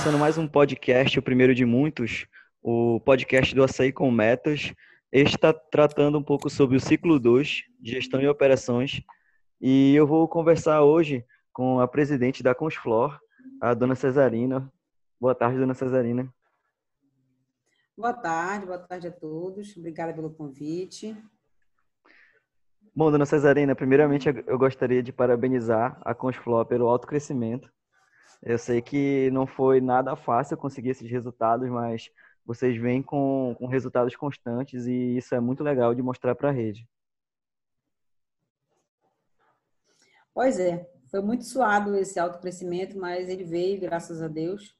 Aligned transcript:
começando 0.00 0.18
mais 0.18 0.38
um 0.38 0.48
podcast, 0.48 1.18
o 1.18 1.22
primeiro 1.22 1.54
de 1.54 1.66
muitos, 1.66 2.26
o 2.62 2.98
podcast 3.00 3.54
do 3.54 3.62
Açaí 3.62 3.92
com 3.92 4.10
Metas. 4.10 4.72
Este 5.12 5.36
está 5.36 5.52
tratando 5.52 6.16
um 6.16 6.22
pouco 6.22 6.48
sobre 6.48 6.74
o 6.74 6.80
ciclo 6.80 7.20
2, 7.20 7.64
gestão 7.82 8.18
e 8.18 8.26
operações, 8.26 9.02
e 9.60 9.94
eu 9.94 10.06
vou 10.06 10.26
conversar 10.26 10.82
hoje 10.82 11.22
com 11.52 11.80
a 11.80 11.86
presidente 11.86 12.42
da 12.42 12.54
Consflor, 12.54 13.20
a 13.60 13.74
dona 13.74 13.94
Cesarina. 13.94 14.72
Boa 15.20 15.34
tarde, 15.34 15.58
dona 15.58 15.74
Cesarina. 15.74 16.32
Boa 17.94 18.14
tarde, 18.14 18.64
boa 18.64 18.78
tarde 18.78 19.06
a 19.06 19.12
todos. 19.12 19.76
Obrigada 19.76 20.14
pelo 20.14 20.30
convite. 20.30 21.14
Bom, 22.96 23.10
dona 23.10 23.26
Cesarina, 23.26 23.74
primeiramente 23.74 24.30
eu 24.46 24.58
gostaria 24.58 25.02
de 25.02 25.12
parabenizar 25.12 26.00
a 26.00 26.14
Consflor 26.14 26.64
pelo 26.64 26.88
alto 26.88 27.06
crescimento. 27.06 27.70
Eu 28.42 28.58
sei 28.58 28.80
que 28.80 29.30
não 29.30 29.46
foi 29.46 29.80
nada 29.80 30.16
fácil 30.16 30.56
conseguir 30.56 30.90
esses 30.90 31.10
resultados, 31.10 31.68
mas 31.68 32.10
vocês 32.44 32.76
vêm 32.80 33.02
com, 33.02 33.54
com 33.58 33.66
resultados 33.66 34.16
constantes 34.16 34.86
e 34.86 35.16
isso 35.16 35.34
é 35.34 35.40
muito 35.40 35.62
legal 35.62 35.94
de 35.94 36.02
mostrar 36.02 36.34
para 36.34 36.48
a 36.48 36.52
rede. 36.52 36.88
Pois 40.32 40.58
é, 40.58 40.90
foi 41.10 41.20
muito 41.20 41.44
suado 41.44 41.94
esse 41.96 42.18
alto 42.18 42.38
crescimento, 42.38 42.96
mas 42.98 43.28
ele 43.28 43.44
veio, 43.44 43.80
graças 43.80 44.22
a 44.22 44.28
Deus. 44.28 44.74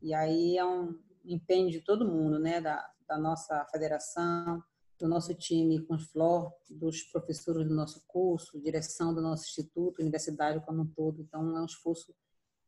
E 0.00 0.14
aí 0.14 0.56
é 0.56 0.64
um 0.64 0.98
empenho 1.24 1.70
de 1.70 1.80
todo 1.80 2.08
mundo, 2.08 2.38
né? 2.38 2.60
Da, 2.60 2.88
da 3.06 3.18
nossa 3.18 3.64
federação, 3.66 4.62
do 4.98 5.08
nosso 5.08 5.34
time 5.34 5.84
com 5.84 5.98
Flor, 5.98 6.52
dos 6.70 7.02
professores 7.02 7.66
do 7.68 7.74
nosso 7.74 8.02
curso, 8.06 8.60
direção 8.60 9.12
do 9.12 9.20
nosso 9.20 9.44
instituto, 9.44 10.00
universidade 10.00 10.64
como 10.64 10.82
um 10.82 10.86
todo. 10.86 11.20
Então, 11.20 11.56
é 11.56 11.60
um 11.60 11.66
esforço 11.66 12.14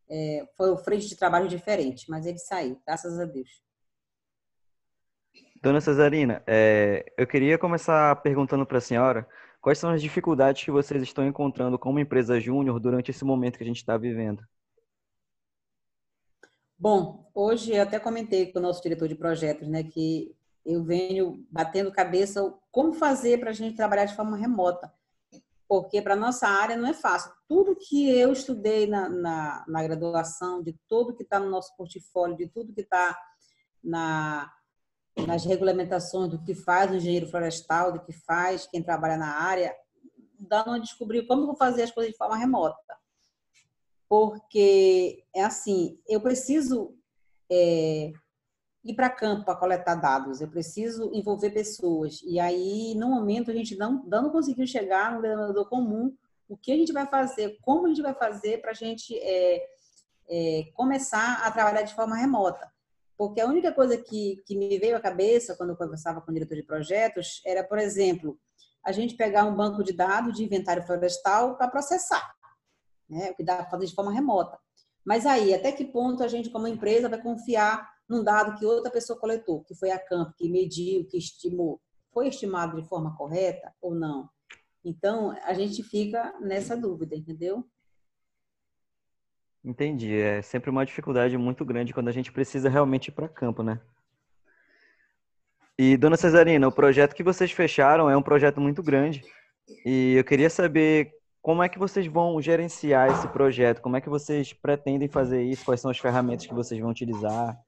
é, 0.08 0.47
foi 0.56 0.70
o 0.70 0.77
frente 0.77 1.08
de 1.08 1.16
trabalho 1.16 1.48
diferente, 1.48 2.08
mas 2.08 2.27
ele 2.27 2.38
saiu, 2.38 2.80
graças 2.86 3.19
a 3.19 3.24
Deus. 3.24 3.62
Dona 5.62 5.80
Cesarina, 5.80 6.42
é, 6.46 7.11
eu 7.16 7.27
queria 7.27 7.56
começar 7.56 8.14
perguntando 8.16 8.66
para 8.66 8.78
a 8.78 8.83
senhora 8.83 9.27
quais 9.61 9.78
são 9.78 9.91
as 9.91 10.02
dificuldades 10.02 10.62
que 10.62 10.70
vocês 10.70 11.02
estão 11.02 11.27
encontrando 11.27 11.78
como 11.78 11.98
empresa 11.98 12.38
júnior 12.38 12.78
durante 12.78 13.11
esse 13.11 13.24
momento 13.24 13.56
que 13.56 13.64
a 13.64 13.66
gente 13.66 13.78
está 13.78 13.96
vivendo. 13.96 14.42
Bom, 16.78 17.30
hoje 17.34 17.72
eu 17.72 17.83
até 17.83 17.98
comentei 17.98 18.52
com 18.52 18.58
o 18.58 18.62
nosso 18.62 18.83
diretor 18.83 19.08
de 19.08 19.14
projetos, 19.14 19.66
né, 19.66 19.83
que 19.83 20.36
eu 20.66 20.84
venho 20.84 21.46
batendo 21.50 21.91
cabeça 21.91 22.55
como 22.70 22.92
fazer 22.92 23.41
para 23.41 23.50
a 23.50 23.55
gente 23.55 23.77
trabalhar 23.77 24.05
de 24.05 24.14
forma 24.14 24.36
remota 24.36 24.92
porque 25.68 26.02
para 26.02 26.16
nossa 26.16 26.46
área 26.46 26.76
não 26.76 26.88
é 26.88 26.92
fácil. 26.92 27.32
Tudo 27.48 27.76
que 27.76 28.10
eu 28.10 28.32
estudei 28.32 28.86
na, 28.86 29.08
na, 29.08 29.64
na 29.66 29.82
graduação, 29.82 30.62
de 30.62 30.78
tudo 30.88 31.14
que 31.14 31.22
está 31.22 31.38
no 31.38 31.50
nosso 31.50 31.74
portfólio, 31.76 32.36
de 32.36 32.48
tudo 32.48 32.72
que 32.72 32.82
está 32.82 33.16
na, 33.82 34.52
nas 35.26 35.44
regulamentações 35.44 36.30
do 36.30 36.42
que 36.42 36.54
faz 36.54 36.90
o 36.90 36.94
engenheiro 36.96 37.28
florestal, 37.28 37.92
do 37.92 38.04
que 38.04 38.12
faz 38.12 38.66
quem 38.66 38.82
trabalha 38.82 39.16
na 39.16 39.40
área, 39.40 39.74
dando 40.38 40.72
a 40.72 40.78
descobrir 40.78 41.26
como 41.26 41.46
vou 41.46 41.56
fazer 41.56 41.84
as 41.84 41.90
coisas 41.90 42.12
de 42.12 42.18
forma 42.18 42.36
remota. 42.36 42.76
Porque 44.08 45.24
é 45.34 45.42
assim, 45.42 45.98
eu 46.06 46.20
preciso 46.20 46.94
é, 47.50 48.12
ir 48.84 48.94
para 48.94 49.08
campo 49.08 49.44
para 49.44 49.56
coletar 49.56 49.94
dados, 49.94 50.40
eu 50.40 50.48
preciso 50.48 51.10
envolver 51.14 51.50
pessoas. 51.50 52.20
E 52.24 52.38
aí, 52.38 52.94
no 52.94 53.08
momento, 53.08 53.50
a 53.50 53.54
gente 53.54 53.77
não, 53.77 54.04
não 54.04 54.30
conseguiu 54.30 54.66
chegar 54.66 55.12
no 55.12 55.22
denominador 55.22 55.68
comum 55.68 56.14
o 56.46 56.56
que 56.56 56.70
a 56.72 56.77
gente 56.77 56.92
vai 56.92 57.06
fazer, 57.06 57.58
como 57.62 57.86
a 57.86 57.88
gente 57.88 58.02
vai 58.02 58.14
fazer 58.14 58.60
para 58.60 58.72
a 58.72 58.74
gente 58.74 59.18
é, 59.18 59.66
é, 60.28 60.64
começar 60.74 61.42
a 61.46 61.50
trabalhar 61.50 61.83
de 61.83 61.95
forma 61.95 62.17
remota. 62.17 62.70
Porque 63.17 63.40
a 63.40 63.46
única 63.46 63.72
coisa 63.72 63.96
que, 63.96 64.42
que 64.46 64.56
me 64.56 64.78
veio 64.78 64.96
à 64.96 65.01
cabeça 65.01 65.56
quando 65.56 65.70
eu 65.70 65.77
conversava 65.77 66.20
com 66.20 66.30
o 66.30 66.34
diretor 66.34 66.56
de 66.56 66.62
projetos 66.62 67.40
era, 67.46 67.64
por 67.64 67.78
exemplo, 67.78 68.39
a 68.84 68.92
gente 68.92 69.14
pegar 69.14 69.45
um 69.45 69.55
banco 69.55 69.83
de 69.83 69.95
dados 69.95 70.34
de 70.34 70.45
inventário 70.45 70.83
florestal 70.83 71.56
para 71.56 71.68
processar, 71.68 72.34
né? 73.08 73.30
o 73.30 73.34
que 73.34 73.45
dá 73.45 73.56
para 73.56 73.70
fazer 73.70 73.86
de 73.86 73.95
forma 73.95 74.12
remota. 74.12 74.58
Mas 75.05 75.24
aí, 75.24 75.55
até 75.55 75.72
que 75.72 75.84
ponto 75.84 76.22
a 76.22 76.28
gente, 76.28 76.51
como 76.51 76.66
empresa, 76.66 77.08
vai 77.08 77.20
confiar 77.20 77.93
num 78.08 78.22
dado 78.22 78.58
que 78.58 78.66
outra 78.66 78.90
pessoa 78.90 79.18
coletou, 79.18 79.62
que 79.64 79.74
foi 79.74 79.90
a 79.90 79.98
campo, 79.98 80.34
que 80.36 80.48
mediu, 80.48 81.06
que 81.06 81.16
estimou, 81.16 81.80
foi 82.12 82.28
estimado 82.28 82.80
de 82.80 82.88
forma 82.88 83.16
correta 83.16 83.72
ou 83.80 83.94
não? 83.94 84.28
Então, 84.84 85.30
a 85.44 85.54
gente 85.54 85.82
fica 85.82 86.34
nessa 86.40 86.76
dúvida, 86.76 87.16
entendeu? 87.16 87.64
Entendi. 89.64 90.14
É 90.14 90.42
sempre 90.42 90.68
uma 90.68 90.84
dificuldade 90.84 91.38
muito 91.38 91.64
grande 91.64 91.94
quando 91.94 92.08
a 92.08 92.12
gente 92.12 92.30
precisa 92.30 92.68
realmente 92.68 93.08
ir 93.08 93.12
para 93.12 93.28
campo, 93.28 93.62
né? 93.62 93.80
E, 95.78 95.96
dona 95.96 96.16
Cesarina, 96.16 96.68
o 96.68 96.72
projeto 96.72 97.14
que 97.14 97.22
vocês 97.22 97.50
fecharam 97.50 98.08
é 98.08 98.16
um 98.16 98.22
projeto 98.22 98.60
muito 98.60 98.82
grande. 98.82 99.24
E 99.84 100.14
eu 100.16 100.24
queria 100.24 100.50
saber 100.50 101.10
como 101.40 101.62
é 101.62 101.68
que 101.68 101.78
vocês 101.78 102.06
vão 102.06 102.40
gerenciar 102.40 103.10
esse 103.10 103.26
projeto? 103.28 103.80
Como 103.80 103.96
é 103.96 104.00
que 104.00 104.08
vocês 104.08 104.52
pretendem 104.52 105.08
fazer 105.08 105.42
isso? 105.42 105.64
Quais 105.64 105.80
são 105.80 105.90
as 105.90 105.98
ferramentas 105.98 106.46
que 106.46 106.54
vocês 106.54 106.80
vão 106.80 106.90
utilizar? 106.90 107.58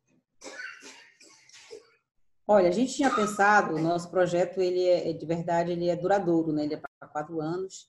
Olha, 2.48 2.68
a 2.68 2.72
gente 2.72 2.94
tinha 2.94 3.12
pensado, 3.12 3.74
o 3.74 3.80
nosso 3.80 4.08
projeto, 4.08 4.60
ele 4.60 4.86
é, 4.86 5.12
de 5.12 5.26
verdade, 5.26 5.72
ele 5.72 5.88
é 5.88 5.96
duradouro, 5.96 6.52
né? 6.52 6.64
Ele 6.64 6.74
é 6.74 6.76
para 6.76 7.08
quatro 7.08 7.40
anos 7.40 7.88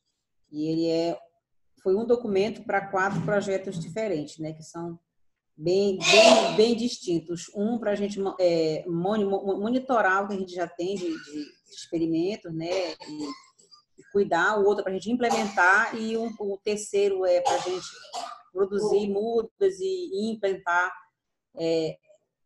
e 0.52 0.68
ele 0.68 0.90
é, 0.90 1.20
foi 1.84 1.96
um 1.96 2.06
documento 2.06 2.64
para 2.64 2.88
quatro 2.88 3.22
projetos 3.22 3.80
diferentes, 3.80 4.40
né? 4.40 4.54
Que 4.54 4.64
são 4.64 5.00
bem, 5.56 6.00
bem, 6.00 6.56
bem 6.56 6.76
distintos. 6.76 7.52
Um 7.56 7.78
para 7.78 7.92
a 7.92 7.96
gente 7.96 8.20
é, 8.40 8.84
monitorar 8.88 10.24
o 10.24 10.28
que 10.28 10.34
a 10.34 10.40
gente 10.40 10.56
já 10.56 10.68
tem 10.68 10.96
de, 10.96 11.06
de 11.06 11.52
experimentos, 11.70 12.52
né? 12.52 12.72
E, 13.08 13.24
e 14.00 14.04
cuidar, 14.12 14.60
o 14.60 14.66
outro 14.66 14.84
para 14.84 14.92
a 14.92 14.96
gente 14.96 15.12
implementar 15.12 15.96
e 15.96 16.18
um, 16.18 16.34
o 16.40 16.58
terceiro 16.58 17.24
é 17.28 17.42
para 17.42 17.54
a 17.54 17.60
gente 17.60 17.88
produzir 18.52 19.08
mudas 19.08 19.80
e, 19.80 20.10
e 20.14 20.32
implantar 20.32 20.92
é, 21.56 21.96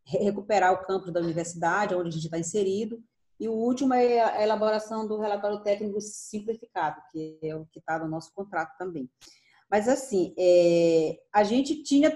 recuperar 0.04 0.72
o 0.72 0.84
campus 0.84 1.12
da 1.12 1.20
universidade, 1.20 1.94
onde 1.94 2.08
a 2.08 2.12
gente 2.12 2.24
está 2.24 2.38
inserido. 2.38 3.02
E 3.38 3.48
o 3.48 3.52
último 3.52 3.94
é 3.94 4.20
a 4.20 4.42
elaboração 4.42 5.06
do 5.06 5.18
relatório 5.18 5.60
técnico 5.60 6.00
simplificado, 6.00 7.00
que 7.10 7.38
é 7.42 7.56
o 7.56 7.66
que 7.66 7.78
está 7.78 7.98
no 7.98 8.08
nosso 8.08 8.32
contrato 8.34 8.76
também. 8.78 9.10
Mas, 9.70 9.88
assim, 9.88 10.34
é, 10.38 11.18
a 11.32 11.42
gente 11.42 11.82
tinha 11.82 12.12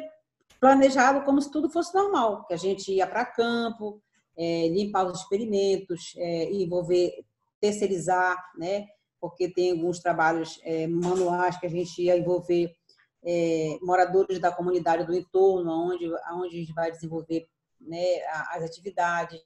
planejado 0.61 1.25
como 1.25 1.41
se 1.41 1.51
tudo 1.51 1.71
fosse 1.71 1.95
normal, 1.95 2.45
que 2.47 2.55
a 2.55 2.57
gente 2.57 2.93
ia 2.93 3.07
para 3.07 3.25
campo, 3.25 4.01
é, 4.37 4.69
limpar 4.69 5.07
os 5.07 5.21
experimentos, 5.21 6.13
é, 6.17 6.53
envolver, 6.53 7.25
terceirizar, 7.61 8.37
né? 8.57 8.87
Porque 9.21 9.49
tem 9.49 9.73
alguns 9.73 9.99
trabalhos 9.99 10.61
é, 10.63 10.87
manuais 10.87 11.59
que 11.59 11.67
a 11.67 11.71
gente 11.71 12.03
ia 12.03 12.17
envolver 12.17 12.75
é, 13.25 13.79
moradores 13.83 14.39
da 14.39 14.53
comunidade 14.53 15.05
do 15.05 15.15
entorno, 15.15 15.73
onde, 15.73 16.07
onde 16.33 16.57
a 16.57 16.61
gente 16.61 16.73
vai 16.73 16.93
desenvolver 16.93 17.49
né, 17.87 18.23
as 18.51 18.63
atividades. 18.63 19.41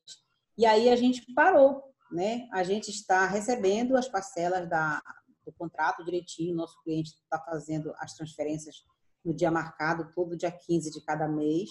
E 0.57 0.67
aí 0.67 0.91
a 0.91 0.97
gente 0.97 1.33
parou, 1.35 1.83
né? 2.11 2.49
A 2.53 2.63
gente 2.63 2.91
está 2.91 3.27
recebendo 3.27 3.97
as 3.97 4.09
parcelas 4.09 4.69
da, 4.69 5.01
do 5.45 5.53
contrato 5.53 6.05
direitinho, 6.05 6.57
nosso 6.57 6.81
cliente 6.83 7.11
está 7.11 7.39
fazendo 7.39 7.93
as 7.99 8.15
transferências 8.15 8.85
no 9.25 9.35
dia 9.35 9.51
marcado, 9.51 10.11
todo 10.15 10.37
dia 10.37 10.51
15 10.51 10.91
de 10.91 11.05
cada 11.05 11.29
mês. 11.29 11.69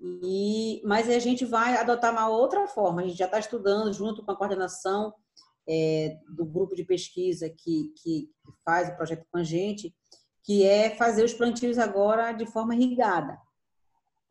E, 0.00 0.82
mas 0.84 1.08
a 1.08 1.18
gente 1.18 1.44
vai 1.44 1.76
adotar 1.76 2.12
uma 2.12 2.28
outra 2.28 2.66
forma, 2.66 3.02
a 3.02 3.06
gente 3.06 3.16
já 3.16 3.26
está 3.26 3.38
estudando 3.38 3.92
junto 3.92 4.24
com 4.24 4.32
a 4.32 4.36
coordenação 4.36 5.14
é, 5.68 6.18
do 6.36 6.44
grupo 6.44 6.74
de 6.74 6.84
pesquisa 6.84 7.48
que, 7.48 7.92
que 8.02 8.30
faz 8.64 8.88
o 8.88 8.96
projeto 8.96 9.24
com 9.30 9.38
a 9.38 9.44
gente, 9.44 9.94
que 10.42 10.64
é 10.64 10.90
fazer 10.90 11.24
os 11.24 11.32
plantios 11.32 11.78
agora 11.78 12.32
de 12.32 12.44
forma 12.44 12.74
irrigada 12.74 13.38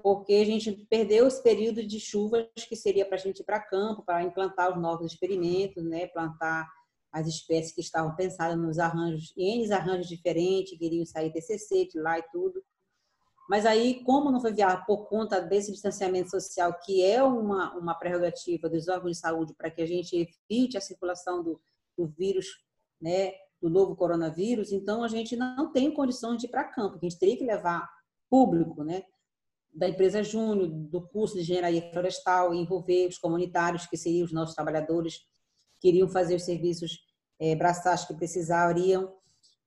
porque 0.02 0.34
a 0.34 0.46
gente 0.46 0.72
perdeu 0.90 1.28
esse 1.28 1.42
período 1.42 1.86
de 1.86 2.00
chuvas 2.00 2.48
que 2.68 2.76
seria 2.76 3.06
para 3.06 3.16
a 3.16 3.20
gente 3.20 3.40
ir 3.40 3.44
para 3.44 3.60
campo, 3.60 4.04
para 4.04 4.24
implantar 4.24 4.72
os 4.72 4.82
novos 4.82 5.12
experimentos, 5.12 5.84
né? 5.84 6.08
plantar 6.08 6.68
as 7.12 7.28
espécies 7.28 7.74
que 7.74 7.82
estavam 7.82 8.16
pensadas 8.16 8.58
nos 8.58 8.80
arranjos, 8.80 9.34
N 9.38 9.72
arranjos 9.72 10.08
diferentes, 10.08 10.78
queriam 10.78 11.06
sair 11.06 11.32
TCC 11.32 11.88
de 11.88 12.00
lá 12.00 12.18
e 12.18 12.24
tudo. 12.32 12.64
Mas 13.50 13.66
aí, 13.66 14.04
como 14.04 14.32
não 14.32 14.42
foi 14.42 14.54
viável 14.54 14.84
por 14.86 15.06
conta 15.08 15.40
desse 15.40 15.72
distanciamento 15.72 16.32
social, 16.32 16.74
que 16.84 17.04
é 17.04 17.22
uma, 17.22 17.78
uma 17.78 17.94
prerrogativa 17.94 18.70
dos 18.70 18.88
órgãos 18.88 19.12
de 19.12 19.20
saúde 19.20 19.54
para 19.54 19.70
que 19.70 19.82
a 19.82 19.86
gente 19.86 20.16
evite 20.50 20.78
a 20.78 20.82
circulação 20.82 21.44
do, 21.44 21.62
do 21.98 22.08
vírus, 22.08 22.48
né, 23.00 23.34
do 23.62 23.70
novo 23.70 23.96
coronavírus, 23.96 24.72
então 24.72 25.04
a 25.04 25.08
gente 25.08 25.36
não 25.36 25.72
tem 25.72 25.94
condições 25.94 26.38
de 26.38 26.48
ir 26.48 26.50
para 26.50 26.64
campo, 26.64 26.98
a 26.98 27.00
gente 27.00 27.20
teria 27.20 27.38
que 27.38 27.46
levar 27.46 27.88
público, 28.30 28.84
né? 28.84 29.04
Da 29.74 29.90
empresa 29.90 30.24
Júnior, 30.24 30.68
do 30.68 31.02
curso 31.08 31.36
de 31.36 31.42
engenharia 31.42 31.90
florestal, 31.92 32.54
envolver 32.54 33.08
os 33.08 33.18
comunitários, 33.18 33.88
que 33.88 33.98
seriam 33.98 34.26
os 34.26 34.32
nossos 34.32 34.54
trabalhadores, 34.54 35.22
que 35.80 35.88
iriam 35.88 36.08
fazer 36.08 36.36
os 36.36 36.44
serviços 36.44 37.00
é, 37.40 37.56
braçais 37.56 38.06
que 38.06 38.14
precisariam. 38.14 39.12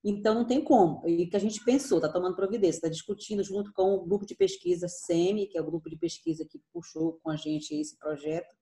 Então, 0.05 0.35
não 0.35 0.47
tem 0.47 0.63
como. 0.63 1.07
E 1.07 1.27
que 1.27 1.37
a 1.37 1.41
gente 1.41 1.65
pensou, 1.65 1.99
está 1.99 2.09
tomando 2.09 2.37
providência, 2.37 2.79
está 2.79 2.89
discutindo 2.89 3.43
junto 3.43 3.73
com 3.73 3.95
o 3.95 4.07
grupo 4.07 4.25
de 4.25 4.37
pesquisa 4.37 4.87
SEMI, 4.87 5.49
que 5.49 5.59
é 5.59 5.61
o 5.61 5.67
grupo 5.67 5.91
de 5.91 5.97
pesquisa 5.97 6.47
que 6.49 6.61
puxou 6.73 7.19
com 7.23 7.31
a 7.31 7.37
gente 7.37 7.75
esse 7.75 7.99
projeto, 7.99 8.55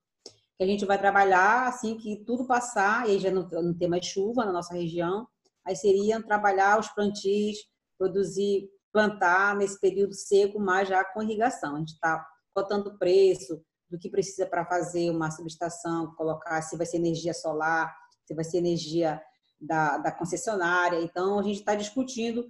que 0.56 0.64
a 0.64 0.67
gente 0.67 0.87
vai 0.87 0.99
trabalhar 0.99 1.69
assim 1.69 1.99
que 1.99 2.25
tudo 2.25 2.46
passar, 2.46 3.06
e 3.06 3.12
aí 3.12 3.19
já 3.19 3.31
não, 3.31 3.46
não 3.49 3.76
tem 3.76 3.88
mais 3.88 4.06
chuva 4.06 4.44
na 4.44 4.52
nossa 4.52 4.73
região, 4.73 5.26
aí 5.67 5.76
seria 5.76 6.23
trabalhar 6.23 6.79
os 6.79 6.88
plantios, 6.88 7.58
produzir, 7.99 8.70
plantar 8.94 9.56
nesse 9.56 9.79
período 9.81 10.14
seco, 10.14 10.61
mas 10.61 10.88
já 10.88 11.05
com 11.05 11.20
irrigação. 11.20 11.75
A 11.75 11.79
gente 11.81 11.94
está 11.94 12.25
botando 12.55 12.96
preço 12.96 13.61
do 13.91 13.99
que 13.99 14.08
precisa 14.08 14.46
para 14.46 14.64
fazer 14.64 15.11
uma 15.11 15.32
subestação, 15.32 16.14
colocar 16.14 16.62
se 16.62 16.76
vai 16.76 16.87
ser 16.87 16.99
energia 16.99 17.35
solar, 17.35 17.93
se 18.25 18.32
vai 18.32 18.44
ser 18.44 18.58
energia 18.58 19.20
da, 19.61 19.99
da 19.99 20.12
concessionária. 20.12 21.00
Então, 21.00 21.41
a 21.41 21.43
gente 21.43 21.58
está 21.58 21.75
discutindo 21.75 22.46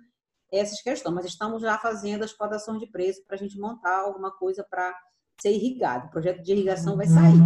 essas 0.53 0.83
questões, 0.83 1.15
mas 1.15 1.25
estamos 1.25 1.63
já 1.63 1.79
fazendo 1.79 2.23
as 2.23 2.33
cotações 2.35 2.79
de 2.79 2.87
preço 2.89 3.25
para 3.27 3.37
a 3.37 3.39
gente 3.39 3.59
montar 3.59 4.01
alguma 4.01 4.31
coisa 4.31 4.63
para 4.69 4.95
ser 5.41 5.51
irrigado. 5.51 6.09
O 6.09 6.11
projeto 6.11 6.43
de 6.43 6.53
irrigação 6.53 6.95
vai 6.95 7.07
sair. 7.07 7.41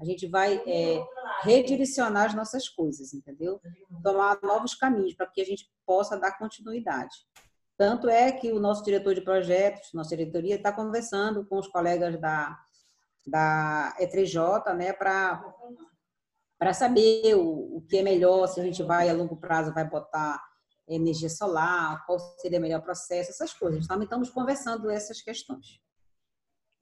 A 0.00 0.04
gente 0.06 0.26
vai 0.26 0.56
é, 0.66 1.04
redirecionar 1.42 2.26
as 2.26 2.34
nossas 2.34 2.66
coisas, 2.66 3.12
entendeu? 3.12 3.60
Tomar 4.02 4.38
novos 4.42 4.74
caminhos 4.74 5.14
para 5.14 5.26
que 5.26 5.42
a 5.42 5.44
gente 5.44 5.70
possa 5.84 6.18
dar 6.18 6.38
continuidade. 6.38 7.14
Tanto 7.78 8.08
é 8.08 8.32
que 8.32 8.50
o 8.50 8.58
nosso 8.58 8.82
diretor 8.82 9.14
de 9.14 9.20
projetos, 9.20 9.94
nossa 9.94 10.16
diretoria, 10.16 10.56
está 10.56 10.72
conversando 10.72 11.46
com 11.46 11.60
os 11.60 11.68
colegas 11.68 12.20
da, 12.20 12.58
da 13.24 13.96
E3J, 14.00 14.74
né, 14.74 14.92
para 14.92 16.74
saber 16.74 17.36
o, 17.36 17.76
o 17.76 17.86
que 17.88 17.98
é 17.98 18.02
melhor, 18.02 18.48
se 18.48 18.60
a 18.60 18.64
gente 18.64 18.82
vai 18.82 19.08
a 19.08 19.12
longo 19.12 19.36
prazo 19.36 19.72
vai 19.72 19.88
botar 19.88 20.42
energia 20.88 21.30
solar, 21.30 22.04
qual 22.04 22.18
seria 22.40 22.58
o 22.58 22.62
melhor 22.62 22.82
processo, 22.82 23.30
essas 23.30 23.52
coisas. 23.52 23.86
Também 23.86 24.04
estamos 24.04 24.28
conversando 24.28 24.90
essas 24.90 25.22
questões. 25.22 25.80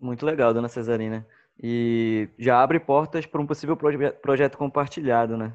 Muito 0.00 0.24
legal, 0.24 0.54
dona 0.54 0.68
Cesarina. 0.68 1.26
E 1.62 2.30
já 2.38 2.62
abre 2.62 2.80
portas 2.80 3.26
para 3.26 3.40
um 3.40 3.46
possível 3.46 3.76
proje 3.76 3.98
projeto 4.22 4.56
compartilhado, 4.56 5.36
né? 5.36 5.54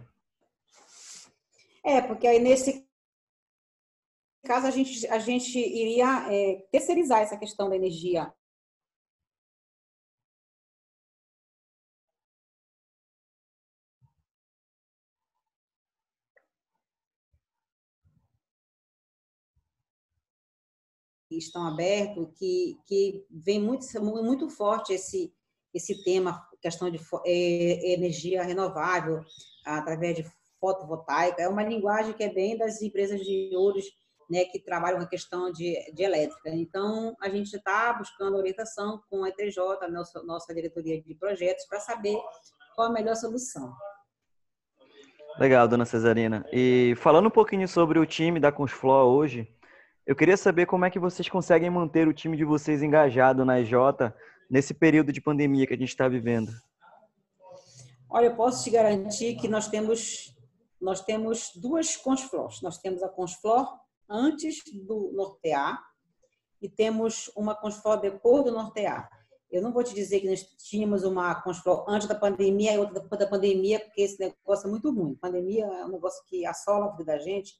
É, 1.83 1.99
porque 1.99 2.27
aí 2.27 2.39
nesse 2.39 2.90
caso 4.51 4.67
a 4.67 4.71
gente, 4.71 5.07
a 5.07 5.17
gente 5.17 5.57
iria 5.57 6.27
é, 6.29 6.67
terceirizar 6.69 7.21
essa 7.21 7.37
questão 7.37 7.69
da 7.69 7.75
energia. 7.77 8.33
Estão 21.31 21.65
abertos, 21.65 22.27
que, 22.37 22.77
que 22.85 23.25
vem 23.29 23.57
muito, 23.57 23.85
muito 24.01 24.49
forte 24.49 24.91
esse, 24.91 25.33
esse 25.73 26.03
tema, 26.03 26.45
questão 26.61 26.91
de 26.91 26.99
é, 27.25 27.93
energia 27.93 28.43
renovável, 28.43 29.23
através 29.65 30.17
de 30.17 30.25
fotovoltaica, 30.59 31.41
é 31.41 31.47
uma 31.47 31.63
linguagem 31.63 32.13
que 32.13 32.23
é 32.23 32.33
bem 32.33 32.57
das 32.57 32.81
empresas 32.81 33.21
de 33.21 33.55
ouros, 33.55 33.85
né, 34.31 34.45
que 34.45 34.59
trabalham 34.59 34.97
com 34.97 35.03
a 35.03 35.09
questão 35.09 35.51
de, 35.51 35.77
de 35.93 36.03
elétrica. 36.03 36.49
Então, 36.49 37.13
a 37.21 37.27
gente 37.27 37.53
está 37.53 37.91
buscando 37.91 38.37
orientação 38.37 39.01
com 39.09 39.25
a 39.25 39.29
ETJ, 39.29 39.59
a 39.81 39.89
nossa, 39.89 40.23
nossa 40.23 40.55
diretoria 40.55 41.01
de 41.01 41.13
projetos, 41.15 41.65
para 41.65 41.81
saber 41.81 42.17
qual 42.73 42.87
a 42.87 42.91
melhor 42.91 43.13
solução. 43.17 43.73
Legal, 45.37 45.67
dona 45.67 45.83
Cesarina. 45.83 46.45
E 46.53 46.93
falando 46.95 47.25
um 47.25 47.31
pouquinho 47.31 47.67
sobre 47.67 47.99
o 47.99 48.05
time 48.05 48.39
da 48.39 48.53
Consflor 48.53 49.05
hoje, 49.05 49.53
eu 50.07 50.15
queria 50.15 50.37
saber 50.37 50.65
como 50.65 50.85
é 50.85 50.89
que 50.89 50.99
vocês 50.99 51.27
conseguem 51.27 51.69
manter 51.69 52.07
o 52.07 52.13
time 52.13 52.37
de 52.37 52.45
vocês 52.45 52.81
engajado 52.81 53.43
na 53.43 53.59
EJ 53.59 53.73
nesse 54.49 54.73
período 54.73 55.11
de 55.11 55.19
pandemia 55.19 55.67
que 55.67 55.73
a 55.73 55.77
gente 55.77 55.89
está 55.89 56.07
vivendo. 56.07 56.53
Olha, 58.09 58.27
eu 58.27 58.35
posso 58.35 58.63
te 58.63 58.69
garantir 58.69 59.35
que 59.35 59.49
nós 59.49 59.67
temos 59.67 60.33
nós 60.81 61.01
temos 61.01 61.51
duas 61.55 61.95
Consflors. 61.95 62.61
Nós 62.61 62.79
temos 62.79 63.03
a 63.03 63.09
Consflor 63.09 63.67
antes 64.11 64.61
do 64.85 65.11
Nortear 65.13 65.81
e 66.61 66.69
temos 66.69 67.31
uma 67.35 67.55
Consflor 67.55 67.99
depois 67.99 68.43
do 68.43 68.51
Nortear. 68.51 69.09
Eu 69.49 69.61
não 69.61 69.73
vou 69.73 69.83
te 69.83 69.93
dizer 69.93 70.19
que 70.19 70.29
nós 70.29 70.43
tínhamos 70.43 71.03
uma 71.03 71.41
Consflor 71.41 71.85
antes 71.87 72.07
da 72.07 72.15
pandemia 72.15 72.73
e 72.73 72.77
outra 72.77 73.01
depois 73.01 73.19
da 73.19 73.27
pandemia, 73.27 73.79
porque 73.79 74.01
esse 74.01 74.19
negócio 74.19 74.67
é 74.67 74.69
muito 74.69 74.91
ruim. 74.91 75.13
A 75.17 75.27
pandemia 75.27 75.65
é 75.65 75.85
um 75.85 75.89
negócio 75.89 76.23
que 76.27 76.45
assola 76.45 76.85
a 76.85 76.89
vida 76.89 77.13
da 77.13 77.17
gente 77.17 77.59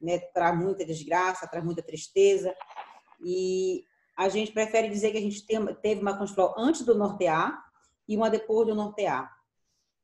né, 0.00 0.18
traz 0.18 0.58
muita 0.58 0.84
desgraça, 0.84 1.46
traz 1.46 1.64
muita 1.64 1.82
tristeza. 1.82 2.54
E 3.22 3.84
a 4.16 4.28
gente 4.28 4.52
prefere 4.52 4.88
dizer 4.88 5.12
que 5.12 5.18
a 5.18 5.20
gente 5.20 5.44
teve 5.82 6.00
uma 6.00 6.16
Constro 6.16 6.54
antes 6.56 6.82
do 6.82 6.94
nortear 6.94 7.62
e 8.08 8.16
uma 8.16 8.30
depois 8.30 8.66
do 8.66 8.74
nortear. 8.74 9.30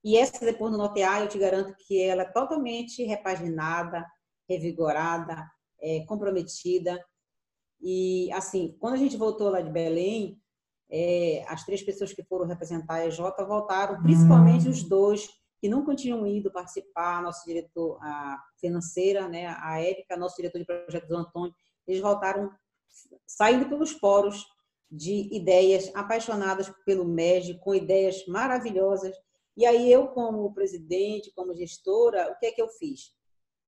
E 0.04 0.16
essa 0.16 0.44
depois 0.44 0.70
do 0.70 0.78
nortear, 0.78 1.22
eu 1.22 1.28
te 1.28 1.38
garanto 1.38 1.74
que 1.76 2.00
ela 2.00 2.22
é 2.22 2.32
totalmente 2.32 3.02
repaginada, 3.02 4.06
revigorada, 4.48 5.50
é, 5.80 6.04
comprometida. 6.06 7.02
E, 7.80 8.30
assim, 8.32 8.76
quando 8.80 8.94
a 8.94 8.98
gente 8.98 9.16
voltou 9.16 9.50
lá 9.50 9.60
de 9.60 9.70
Belém, 9.70 10.40
é, 10.90 11.44
as 11.48 11.64
três 11.64 11.82
pessoas 11.82 12.12
que 12.12 12.24
foram 12.24 12.46
representar 12.46 12.94
a 12.94 13.06
EJ 13.06 13.18
voltaram, 13.46 14.02
principalmente 14.02 14.68
os 14.68 14.82
dois 14.82 15.28
que 15.60 15.68
nunca 15.68 15.94
tinham 15.94 16.26
ido 16.26 16.52
participar, 16.52 17.22
nosso 17.22 17.44
diretor 17.44 17.98
a 18.02 18.40
financeira, 18.60 19.28
né, 19.28 19.46
a 19.58 19.80
Érica, 19.80 20.16
nosso 20.16 20.36
diretor 20.36 20.58
de 20.58 20.64
projetos, 20.64 21.10
o 21.10 21.16
Antônio, 21.16 21.54
eles 21.86 22.00
voltaram 22.00 22.50
saindo 23.26 23.68
pelos 23.68 23.92
poros 23.92 24.46
de 24.90 25.28
ideias 25.34 25.90
apaixonadas 25.94 26.72
pelo 26.84 27.04
MEG, 27.04 27.58
com 27.58 27.74
ideias 27.74 28.24
maravilhosas. 28.26 29.16
E 29.56 29.66
aí 29.66 29.90
eu, 29.90 30.08
como 30.08 30.52
presidente, 30.54 31.32
como 31.34 31.54
gestora, 31.54 32.30
o 32.30 32.38
que 32.38 32.46
é 32.46 32.52
que 32.52 32.62
eu 32.62 32.68
fiz? 32.68 33.12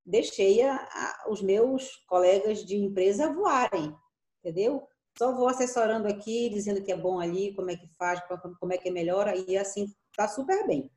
Deixei 0.08 0.62
a, 0.62 0.74
a, 0.74 1.26
os 1.28 1.42
meus 1.42 1.96
colegas 2.06 2.64
de 2.64 2.76
empresa 2.76 3.30
voarem, 3.30 3.94
entendeu? 4.40 4.88
Só 5.18 5.36
vou 5.36 5.48
assessorando 5.48 6.08
aqui, 6.08 6.48
dizendo 6.48 6.82
que 6.82 6.90
é 6.90 6.96
bom 6.96 7.20
ali, 7.20 7.54
como 7.54 7.70
é 7.70 7.76
que 7.76 7.86
faz, 7.98 8.18
como 8.58 8.72
é 8.72 8.78
que 8.78 8.90
melhora, 8.90 9.36
e 9.36 9.58
assim 9.58 9.84
está 10.10 10.26
super 10.26 10.66
bem. 10.66 10.90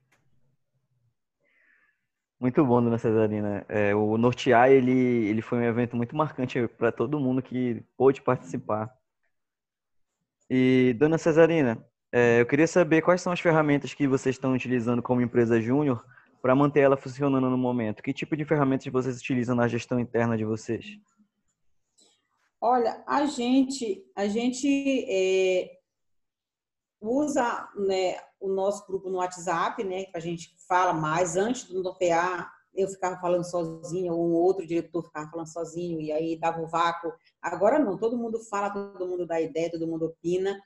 Muito 2.40 2.66
bom, 2.66 2.82
dona 2.82 2.98
Cesarina. 2.98 3.66
É, 3.68 3.94
o 3.94 4.18
Nortear, 4.18 4.72
ele, 4.72 5.28
ele 5.28 5.42
foi 5.42 5.58
um 5.58 5.64
evento 5.64 5.98
muito 5.98 6.16
marcante 6.16 6.66
para 6.70 6.90
todo 6.90 7.20
mundo 7.20 7.42
que 7.42 7.84
pôde 7.98 8.22
participar. 8.22 8.96
E, 10.50 10.96
dona 10.98 11.18
Cesarina, 11.18 11.86
é, 12.14 12.40
eu 12.40 12.46
queria 12.46 12.68
saber 12.68 13.02
quais 13.02 13.22
são 13.22 13.34
as 13.34 13.42
ferramentas 13.42 13.94
que 13.94 14.08
vocês 14.08 14.36
estão 14.36 14.54
utilizando 14.54 15.02
como 15.02 15.22
empresa 15.22 15.60
júnior 15.60 16.02
para 16.42 16.56
manter 16.56 16.82
ela 16.82 16.98
funcionando 16.98 17.50
no 17.50 17.58
momento. 17.58 18.02
Que 18.02 18.14
tipo 18.14 18.36
de 18.36 18.46
ferramentas 18.46 18.92
vocês 18.92 19.18
utilizam 19.18 19.56
na 19.56 19.68
gestão 19.68 20.00
interna 20.00 20.38
de 20.38 20.44
vocês? 20.44 21.00
Olha, 22.60 23.04
a 23.08 23.26
gente, 23.26 24.04
a 24.16 24.28
gente 24.28 25.06
é, 25.10 25.72
usa 27.02 27.68
né, 27.76 28.18
o 28.40 28.50
nosso 28.50 28.86
grupo 28.86 29.10
no 29.10 29.18
WhatsApp, 29.18 29.84
né, 29.84 30.06
que 30.06 30.18
a 30.18 30.20
gente 30.20 30.56
fala 30.68 30.94
mais. 30.94 31.36
Antes 31.36 31.66
do 31.66 31.82
NOPA, 31.82 32.52
eu 32.76 32.88
ficava 32.88 33.20
falando 33.20 33.44
sozinha, 33.44 34.14
ou 34.14 34.30
um 34.30 34.34
outro 34.34 34.66
diretor 34.66 35.04
ficava 35.04 35.30
falando 35.30 35.52
sozinho, 35.52 36.00
e 36.00 36.12
aí 36.12 36.40
dava 36.40 36.62
um 36.62 36.68
vácuo. 36.68 37.12
Agora 37.42 37.80
não, 37.80 37.98
todo 37.98 38.18
mundo 38.18 38.40
fala, 38.46 38.70
todo 38.70 39.08
mundo 39.08 39.26
dá 39.26 39.42
ideia, 39.42 39.72
todo 39.72 39.88
mundo 39.88 40.06
opina. 40.06 40.60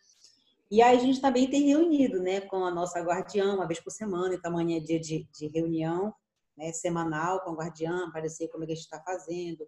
E 0.72 0.82
aí 0.82 0.98
a 0.98 1.00
gente 1.00 1.22
também 1.22 1.50
tem 1.50 1.68
reunido 1.68 2.20
né, 2.20 2.42
com 2.42 2.66
a 2.66 2.72
nossa 2.72 3.00
guardiã, 3.02 3.54
uma 3.54 3.68
vez 3.68 3.80
por 3.80 3.92
semana, 3.92 4.34
então 4.34 4.52
amanhã 4.52 4.78
é 4.78 4.80
dia 4.80 5.00
de, 5.00 5.28
de 5.32 5.48
reunião 5.48 6.14
né, 6.58 6.72
semanal 6.72 7.42
com 7.42 7.52
a 7.52 7.56
guardiã, 7.56 8.10
para 8.12 8.22
dizer 8.22 8.48
como 8.48 8.64
é 8.64 8.68
que 8.68 8.74
a 8.74 8.76
gente 8.76 8.86
está 8.86 9.02
fazendo, 9.02 9.68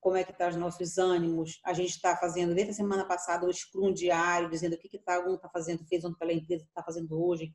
como 0.00 0.16
é 0.16 0.24
que 0.24 0.32
estão 0.32 0.46
tá 0.46 0.52
os 0.52 0.56
nossos 0.56 0.98
ânimos. 0.98 1.60
A 1.64 1.72
gente 1.72 1.90
está 1.90 2.16
fazendo, 2.16 2.54
desde 2.54 2.72
a 2.72 2.76
semana 2.76 3.04
passada, 3.04 3.46
o 3.46 3.52
Scrum 3.52 3.92
diário, 3.92 4.50
dizendo 4.50 4.74
o 4.74 4.78
que 4.78 4.96
está 4.96 5.20
um 5.20 5.34
está 5.34 5.48
fazendo, 5.48 5.86
fez 5.86 6.04
ontem 6.04 6.18
pela 6.18 6.32
empresa, 6.32 6.64
está 6.64 6.82
fazendo 6.82 7.22
hoje, 7.22 7.52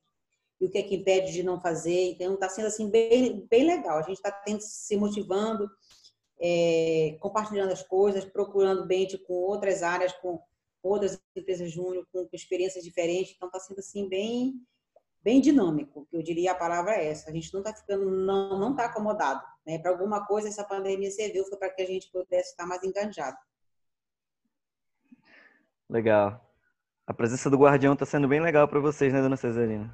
e 0.59 0.65
o 0.65 0.69
que 0.69 0.77
é 0.77 0.83
que 0.83 0.95
impede 0.95 1.31
de 1.31 1.43
não 1.43 1.61
fazer. 1.61 2.11
Então, 2.11 2.33
está 2.33 2.49
sendo 2.49 2.67
assim 2.67 2.89
bem, 2.89 3.47
bem 3.49 3.65
legal. 3.65 3.97
A 3.97 4.01
gente 4.01 4.17
está 4.17 4.43
se 4.59 4.97
motivando, 4.97 5.69
é, 6.41 7.17
compartilhando 7.21 7.71
as 7.71 7.81
coisas, 7.81 8.25
procurando 8.25 8.85
bem 8.85 9.07
com 9.25 9.33
outras 9.33 9.83
áreas, 9.83 10.11
com 10.13 10.41
outras 10.81 11.21
empresas 11.35 11.71
júnior, 11.71 12.07
com, 12.11 12.25
com 12.25 12.35
experiências 12.35 12.83
diferentes. 12.83 13.33
Então, 13.35 13.47
está 13.47 13.59
sendo 13.59 13.79
assim 13.79 14.07
bem 14.07 14.53
bem 15.21 15.41
dinâmico, 15.41 16.07
que 16.09 16.15
eu 16.15 16.23
diria 16.23 16.53
a 16.53 16.55
palavra 16.55 16.93
é 16.93 17.09
essa. 17.09 17.29
A 17.29 17.33
gente 17.33 17.53
não 17.53 17.59
está 17.59 17.73
ficando, 17.73 18.09
não 18.09 18.57
não 18.57 18.71
está 18.71 18.85
acomodado, 18.85 19.43
né? 19.65 19.77
Para 19.77 19.91
alguma 19.91 20.25
coisa 20.25 20.47
essa 20.47 20.63
pandemia 20.63 21.11
serviu 21.11 21.43
foi 21.45 21.57
para 21.57 21.69
que 21.69 21.81
a 21.81 21.85
gente 21.85 22.09
pudesse 22.09 22.51
estar 22.51 22.65
mais 22.65 22.83
engajado. 22.83 23.37
Legal. 25.89 26.45
A 27.05 27.13
presença 27.13 27.49
do 27.49 27.57
guardião 27.57 27.93
está 27.93 28.05
sendo 28.05 28.27
bem 28.27 28.39
legal 28.39 28.67
para 28.67 28.79
vocês, 28.79 29.11
né, 29.11 29.19
dona 29.19 29.35
Cesarina? 29.35 29.91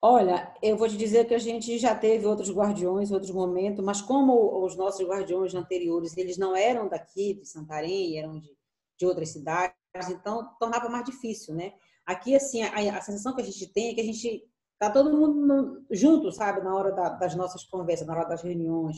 Olha, 0.00 0.54
eu 0.62 0.76
vou 0.76 0.88
te 0.88 0.96
dizer 0.96 1.26
que 1.26 1.34
a 1.34 1.38
gente 1.38 1.76
já 1.76 1.94
teve 1.94 2.24
outros 2.24 2.50
guardiões, 2.50 3.10
outros 3.10 3.32
momentos, 3.32 3.84
mas 3.84 4.00
como 4.00 4.64
os 4.64 4.76
nossos 4.76 5.06
guardiões 5.06 5.54
anteriores, 5.54 6.16
eles 6.16 6.38
não 6.38 6.56
eram 6.56 6.88
daqui, 6.88 7.34
de 7.34 7.44
Santarém, 7.44 8.16
eram 8.18 8.38
de, 8.38 8.56
de 8.98 9.06
outras 9.06 9.30
cidades, 9.30 9.74
então 10.10 10.54
tornava 10.58 10.88
mais 10.88 11.04
difícil, 11.04 11.54
né? 11.54 11.72
Aqui, 12.04 12.34
assim, 12.34 12.62
a, 12.62 12.96
a 12.96 13.00
sensação 13.00 13.34
que 13.34 13.42
a 13.42 13.44
gente 13.44 13.66
tem 13.72 13.90
é 13.90 13.94
que 13.94 14.00
a 14.00 14.04
gente 14.04 14.42
tá 14.78 14.90
todo 14.90 15.16
mundo 15.16 15.34
no, 15.34 15.86
junto, 15.90 16.32
sabe, 16.32 16.62
na 16.62 16.74
hora 16.74 16.92
da, 16.92 17.10
das 17.10 17.34
nossas 17.34 17.64
conversas, 17.64 18.06
na 18.06 18.14
hora 18.14 18.28
das 18.28 18.42
reuniões. 18.42 18.96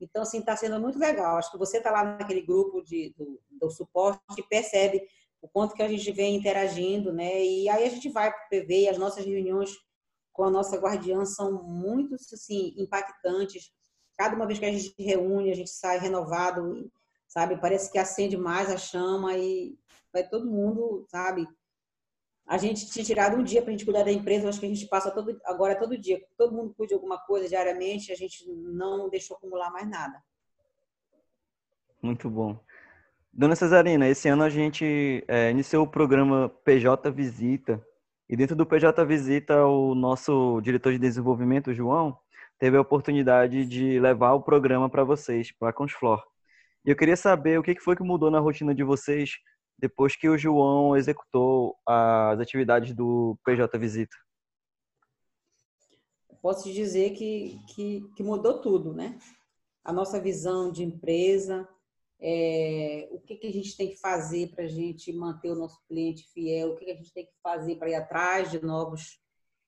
Então, 0.00 0.22
assim, 0.22 0.38
está 0.38 0.56
sendo 0.56 0.80
muito 0.80 0.98
legal. 0.98 1.36
Acho 1.36 1.50
que 1.50 1.58
você 1.58 1.78
está 1.78 1.90
lá 1.90 2.04
naquele 2.04 2.42
grupo 2.42 2.82
de, 2.82 3.14
do, 3.16 3.40
do 3.50 3.70
suporte 3.70 4.20
e 4.38 4.42
percebe 4.42 5.02
o 5.42 5.48
quanto 5.48 5.74
que 5.74 5.82
a 5.82 5.88
gente 5.88 6.10
vem 6.12 6.36
interagindo, 6.36 7.12
né? 7.12 7.42
E 7.44 7.68
aí 7.68 7.84
a 7.84 7.88
gente 7.88 8.08
vai 8.08 8.30
para 8.30 8.46
o 8.46 8.48
PV 8.48 8.82
e 8.82 8.88
as 8.88 8.98
nossas 8.98 9.24
reuniões 9.24 9.70
com 10.32 10.44
a 10.44 10.50
nossa 10.50 10.76
guardiã 10.76 11.24
são 11.24 11.62
muito 11.62 12.14
assim, 12.14 12.74
impactantes. 12.76 13.70
Cada 14.16 14.36
uma 14.36 14.46
vez 14.46 14.58
que 14.58 14.64
a 14.64 14.72
gente 14.72 14.94
reúne, 14.98 15.50
a 15.50 15.56
gente 15.56 15.70
sai 15.70 15.98
renovado, 15.98 16.90
sabe? 17.30 17.56
Parece 17.56 17.90
que 17.90 17.98
acende 17.98 18.36
mais 18.36 18.68
a 18.68 18.76
chama 18.76 19.36
e 19.38 19.78
vai 20.12 20.28
todo 20.28 20.50
mundo, 20.50 21.06
sabe? 21.08 21.46
A 22.46 22.58
gente 22.58 22.90
tinha 22.90 23.04
tirado 23.04 23.36
um 23.36 23.44
dia 23.44 23.62
para 23.62 23.70
a 23.70 23.72
gente 23.72 23.84
cuidar 23.84 24.02
da 24.02 24.10
empresa, 24.10 24.48
acho 24.48 24.58
que 24.58 24.66
a 24.66 24.68
gente 24.68 24.86
passa 24.88 25.12
todo, 25.12 25.40
agora 25.44 25.78
todo 25.78 25.96
dia. 25.96 26.20
Todo 26.36 26.52
mundo 26.52 26.74
cuida 26.76 26.88
de 26.88 26.94
alguma 26.94 27.16
coisa 27.18 27.48
diariamente, 27.48 28.10
a 28.10 28.16
gente 28.16 28.44
não 28.52 29.08
deixou 29.08 29.36
acumular 29.36 29.70
mais 29.70 29.88
nada. 29.88 30.20
Muito 32.02 32.28
bom. 32.28 32.58
Dona 33.32 33.54
Cesarina, 33.54 34.08
esse 34.08 34.28
ano 34.28 34.42
a 34.42 34.50
gente 34.50 35.24
é, 35.28 35.52
iniciou 35.52 35.84
o 35.84 35.90
programa 35.90 36.48
PJ 36.64 37.08
Visita, 37.12 37.80
e 38.28 38.36
dentro 38.36 38.56
do 38.56 38.66
PJ 38.66 39.04
Visita, 39.04 39.64
o 39.66 39.94
nosso 39.94 40.60
diretor 40.60 40.92
de 40.92 40.98
desenvolvimento, 40.98 41.72
João, 41.72 42.18
teve 42.58 42.76
a 42.76 42.80
oportunidade 42.80 43.64
de 43.64 44.00
levar 44.00 44.32
o 44.32 44.42
programa 44.42 44.90
para 44.90 45.04
vocês, 45.04 45.52
para 45.52 45.70
a 45.70 45.72
Consflor. 45.72 46.24
E 46.84 46.90
eu 46.90 46.96
queria 46.96 47.16
saber 47.16 47.58
o 47.58 47.62
que 47.62 47.78
foi 47.78 47.94
que 47.94 48.02
mudou 48.02 48.30
na 48.30 48.40
rotina 48.40 48.74
de 48.74 48.82
vocês 48.82 49.32
depois 49.78 50.14
que 50.14 50.28
o 50.28 50.36
João 50.36 50.96
executou 50.96 51.76
as 51.86 52.38
atividades 52.38 52.94
do 52.94 53.38
PJ 53.44 53.78
Visita. 53.78 54.14
Posso 56.42 56.72
dizer 56.72 57.10
que, 57.10 57.58
que, 57.74 58.02
que 58.16 58.22
mudou 58.22 58.60
tudo, 58.60 58.94
né? 58.94 59.18
A 59.84 59.92
nossa 59.92 60.20
visão 60.20 60.70
de 60.70 60.82
empresa, 60.82 61.68
é, 62.18 63.08
o 63.10 63.20
que, 63.20 63.36
que 63.36 63.46
a 63.46 63.52
gente 63.52 63.76
tem 63.76 63.88
que 63.88 63.96
fazer 63.98 64.48
para 64.54 64.64
a 64.64 64.68
gente 64.68 65.12
manter 65.12 65.50
o 65.50 65.54
nosso 65.54 65.78
cliente 65.86 66.30
fiel, 66.32 66.70
o 66.70 66.76
que, 66.76 66.84
que 66.84 66.90
a 66.90 66.96
gente 66.96 67.12
tem 67.12 67.26
que 67.26 67.32
fazer 67.42 67.76
para 67.76 67.90
ir 67.90 67.94
atrás 67.94 68.50
de 68.50 68.62
novos, 68.62 69.20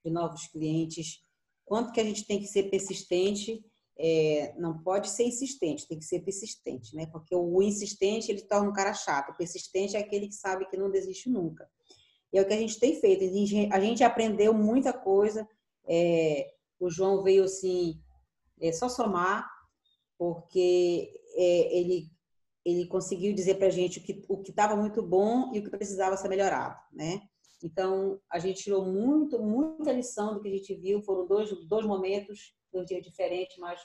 de 0.04 0.11
novos 0.11 0.47
clientes, 0.47 1.23
quanto 1.64 1.92
que 1.92 2.00
a 2.00 2.04
gente 2.04 2.26
tem 2.26 2.38
que 2.38 2.47
ser 2.47 2.64
persistente, 2.64 3.64
é, 3.99 4.54
não 4.58 4.82
pode 4.82 5.11
ser 5.11 5.25
insistente, 5.25 5.87
tem 5.87 5.99
que 5.99 6.04
ser 6.04 6.20
persistente, 6.20 6.94
né? 6.96 7.06
Porque 7.06 7.34
o 7.34 7.62
insistente 7.62 8.30
ele 8.30 8.42
torna 8.42 8.70
um 8.70 8.72
cara 8.72 8.94
chato, 8.94 9.30
o 9.30 9.37
persistente 9.37 9.96
é 9.96 10.00
aquele 10.00 10.28
que 10.28 10.34
sabe 10.34 10.68
que 10.68 10.76
não 10.76 10.90
desiste 10.90 11.28
nunca. 11.28 11.68
E 12.32 12.38
é 12.38 12.42
o 12.42 12.46
que 12.46 12.54
a 12.54 12.58
gente 12.58 12.78
tem 12.78 12.99
feito, 12.99 13.25
a 13.72 13.80
gente 13.80 14.02
aprendeu 14.02 14.54
muita 14.54 14.92
coisa, 14.92 15.46
é, 15.87 16.52
o 16.80 16.90
João 16.90 17.22
veio 17.22 17.44
assim, 17.44 18.00
é 18.61 18.72
só 18.72 18.88
somar, 18.88 19.49
porque 20.18 21.12
é, 21.34 21.78
ele 21.78 22.11
ele 22.64 22.87
conseguiu 22.87 23.34
dizer 23.34 23.56
para 23.56 23.66
a 23.66 23.70
gente 23.70 23.99
o 23.99 24.02
que 24.02 24.25
o 24.28 24.38
que 24.40 24.50
estava 24.50 24.76
muito 24.76 25.02
bom 25.02 25.52
e 25.52 25.58
o 25.58 25.64
que 25.64 25.70
precisava 25.70 26.16
ser 26.16 26.28
melhorado, 26.28 26.78
né? 26.92 27.20
Então 27.62 28.20
a 28.30 28.38
gente 28.38 28.62
tirou 28.62 28.84
muito 28.84 29.40
muita 29.42 29.92
lição 29.92 30.34
do 30.34 30.40
que 30.40 30.49
a 30.49 30.52
gente 30.52 30.75
viu. 30.76 31.02
Foram 31.02 31.26
dois 31.26 31.50
dois 31.66 31.84
momentos, 31.84 32.54
dois 32.72 32.86
dias 32.86 33.04
diferentes, 33.04 33.56
mas 33.58 33.80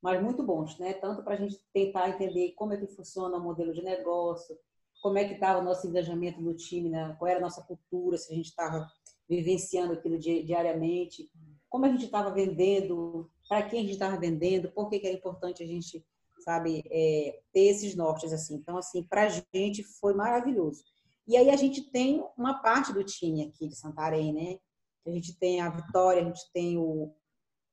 mas 0.00 0.22
muito 0.22 0.42
bons, 0.42 0.78
né? 0.78 0.92
Tanto 0.92 1.22
para 1.22 1.32
a 1.32 1.36
gente 1.38 1.58
tentar 1.72 2.10
entender 2.10 2.52
como 2.56 2.74
é 2.74 2.76
que 2.76 2.86
funciona 2.86 3.38
o 3.38 3.42
modelo 3.42 3.72
de 3.72 3.80
negócio, 3.80 4.54
como 5.00 5.16
é 5.16 5.24
que 5.24 5.32
estava 5.32 5.60
o 5.60 5.64
nosso 5.64 5.86
engajamento 5.86 6.42
no 6.42 6.54
time, 6.54 6.90
né? 6.90 7.16
Qual 7.18 7.26
era 7.26 7.38
a 7.38 7.42
nossa 7.42 7.62
cultura, 7.62 8.18
se 8.18 8.30
a 8.30 8.36
gente 8.36 8.50
estava 8.50 8.86
vivenciando 9.26 9.94
aquilo 9.94 10.18
diariamente, 10.18 11.30
como 11.70 11.86
a 11.86 11.88
gente 11.88 12.04
estava 12.04 12.30
vendendo, 12.30 13.30
para 13.48 13.62
quem 13.66 13.78
a 13.78 13.82
gente 13.82 13.92
estava 13.94 14.18
vendendo, 14.18 14.70
por 14.72 14.90
que, 14.90 14.98
que 14.98 15.06
era 15.06 15.16
importante 15.16 15.62
a 15.62 15.66
gente 15.66 16.04
sabe, 16.44 16.84
é, 16.90 17.40
ter 17.52 17.60
esses 17.60 17.96
nortes 17.96 18.32
assim. 18.32 18.56
Então, 18.56 18.76
assim, 18.76 19.02
para 19.02 19.22
a 19.22 19.28
gente 19.28 19.82
foi 19.82 20.12
maravilhoso. 20.12 20.84
E 21.26 21.36
aí 21.36 21.48
a 21.48 21.56
gente 21.56 21.90
tem 21.90 22.22
uma 22.36 22.60
parte 22.60 22.92
do 22.92 23.02
time 23.02 23.42
aqui 23.42 23.66
de 23.66 23.74
Santarém, 23.74 24.32
né? 24.32 24.58
A 25.06 25.10
gente 25.10 25.38
tem 25.38 25.60
a 25.60 25.70
Vitória, 25.70 26.22
a 26.22 26.24
gente 26.24 26.52
tem 26.52 26.76
o, 26.76 27.14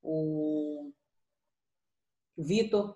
o, 0.01 0.91
Vitor, 2.37 2.95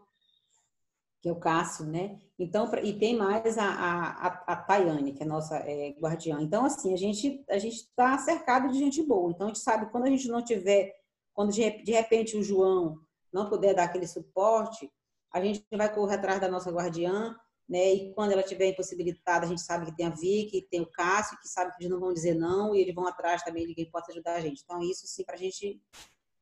que 1.22 1.30
é 1.30 1.32
o 1.32 1.40
Cássio, 1.40 1.86
né? 1.86 2.20
Então, 2.38 2.70
e 2.84 2.94
tem 2.94 3.16
mais 3.16 3.58
a, 3.58 3.68
a, 3.68 4.28
a 4.48 4.56
Tayane, 4.56 5.14
que 5.14 5.24
é 5.24 5.26
nossa 5.26 5.58
é, 5.58 5.96
guardiã. 6.00 6.40
Então, 6.42 6.66
assim, 6.66 6.94
a 6.94 6.98
gente 6.98 7.44
a 7.50 7.58
gente 7.58 7.78
está 7.78 8.18
cercado 8.18 8.70
de 8.70 8.78
gente 8.78 9.02
boa. 9.02 9.32
Então, 9.32 9.48
a 9.48 9.50
gente 9.50 9.60
sabe 9.60 9.90
quando 9.92 10.06
a 10.06 10.10
gente 10.10 10.28
não 10.28 10.44
tiver, 10.44 10.94
quando 11.34 11.52
de, 11.52 11.92
repente 11.92 12.38
o 12.38 12.44
João 12.44 13.00
não 13.32 13.50
puder 13.50 13.74
dar 13.74 13.86
aquele 13.86 14.08
suporte, 14.08 14.92
a 15.34 15.42
gente 15.42 15.66
vai 15.74 15.94
correr 15.94 16.16
atrás 16.16 16.40
da 16.40 16.48
nossa 16.48 16.72
guardiã, 16.72 17.36
né? 17.68 17.94
E 17.94 18.14
quando 18.14 18.32
ela 18.32 18.42
estiver 18.42 18.68
impossibilitada, 18.68 19.46
a 19.46 19.50
gente 19.50 19.62
sabe 19.62 19.88
que 19.88 19.96
tem 19.96 20.06
a 20.06 20.12
Vicky, 20.12 20.68
tem 20.70 20.82
o 20.82 20.92
Cássio, 20.92 21.38
que 21.40 21.48
sabe 21.48 21.72
que 21.72 21.84
eles 21.84 21.92
não 21.92 22.00
vão 22.00 22.14
dizer 22.14 22.36
não 22.36 22.76
e 22.76 22.82
eles 22.82 22.94
vão 22.94 23.08
atrás 23.08 23.42
também 23.44 23.66
de 23.66 23.74
quem 23.74 23.90
ajudar 24.10 24.36
a 24.36 24.42
gente. 24.42 24.62
Então, 24.64 24.80
isso, 24.82 25.08
sim, 25.08 25.24
para 25.24 25.36
a 25.36 25.40
gente 25.40 25.82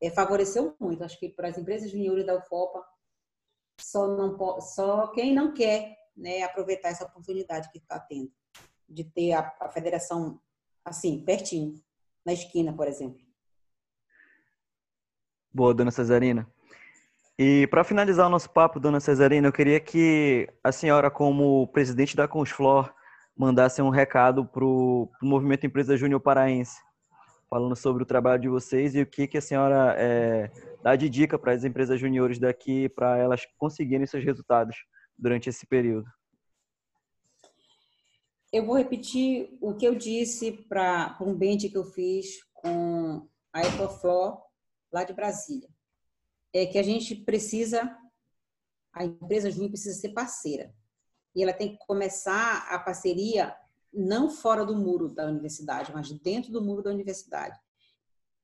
é, 0.04 0.10
favoreceu 0.10 0.76
muito. 0.80 1.04
Acho 1.04 1.18
que 1.20 1.30
para 1.30 1.48
as 1.48 1.58
empresas 1.58 1.90
juniores 1.90 2.26
da 2.26 2.36
UFOPA, 2.36 2.84
só, 3.80 4.08
não, 4.08 4.62
só 4.62 5.08
quem 5.08 5.34
não 5.34 5.54
quer 5.54 5.98
né, 6.16 6.44
aproveitar 6.44 6.90
essa 6.90 7.06
oportunidade 7.06 7.72
que 7.72 7.78
está 7.78 8.00
tendo, 8.00 8.32
de 8.88 9.04
ter 9.04 9.34
a, 9.34 9.52
a 9.62 9.70
federação 9.70 10.40
assim, 10.84 11.24
pertinho, 11.24 11.82
na 12.26 12.34
esquina, 12.34 12.74
por 12.74 12.88
exemplo. 12.88 13.20
Boa, 15.54 15.74
dona 15.74 15.92
Cesarina. 15.92 16.52
E 17.40 17.66
para 17.68 17.84
finalizar 17.84 18.28
o 18.28 18.30
nosso 18.30 18.50
papo, 18.50 18.80
dona 18.80 19.00
Cesarina, 19.00 19.48
eu 19.48 19.54
queria 19.54 19.80
que 19.80 20.48
a 20.64 20.72
senhora, 20.72 21.10
como 21.10 21.68
presidente 21.68 22.16
da 22.16 22.28
Consflor, 22.28 22.94
mandasse 23.36 23.82
um 23.82 23.90
recado 23.90 24.46
para 24.46 24.64
o 24.64 25.10
Movimento 25.22 25.66
Empresa 25.66 25.98
Júnior 25.98 26.20
Paraense, 26.20 26.80
falando 27.54 27.76
sobre 27.76 28.02
o 28.02 28.06
trabalho 28.06 28.42
de 28.42 28.50
vocês 28.50 28.96
e 28.96 29.02
o 29.04 29.06
que, 29.06 29.28
que 29.28 29.38
a 29.38 29.42
senhora 29.42 29.96
é, 29.96 30.50
dá 30.82 30.96
de 30.96 31.08
dica 31.08 31.38
para 31.38 31.54
as 31.54 31.64
empresas 31.64 32.00
juniores 32.00 32.40
daqui, 32.40 32.90
para 32.90 33.16
elas 33.18 33.46
conseguirem 33.60 34.08
seus 34.08 34.24
resultados 34.24 34.76
durante 35.16 35.50
esse 35.50 35.68
período. 35.68 36.10
Eu 38.52 38.66
vou 38.66 38.76
repetir 38.76 39.56
o 39.62 39.76
que 39.76 39.86
eu 39.86 39.94
disse 39.94 40.52
para 40.68 41.16
um 41.22 41.36
bench 41.36 41.70
que 41.70 41.78
eu 41.78 41.86
fiz 41.86 42.44
com 42.54 43.28
a 43.54 43.62
Ecoflor, 43.62 44.42
lá 44.92 45.04
de 45.04 45.14
Brasília 45.14 45.70
é 46.54 46.68
que 46.68 46.78
a 46.78 46.84
gente 46.84 47.16
precisa, 47.16 47.98
a 48.94 49.04
empresa 49.04 49.50
Júnior 49.50 49.72
precisa 49.72 50.00
ser 50.00 50.10
parceira. 50.10 50.74
E 51.36 51.42
ela 51.42 51.52
tem 51.52 51.76
que 51.76 51.86
começar 51.88 52.68
a 52.70 52.78
parceria 52.78 53.56
não 53.94 54.30
fora 54.30 54.66
do 54.66 54.76
muro 54.76 55.10
da 55.10 55.26
universidade, 55.26 55.92
mas 55.94 56.12
dentro 56.12 56.52
do 56.52 56.64
muro 56.64 56.82
da 56.82 56.90
universidade. 56.90 57.58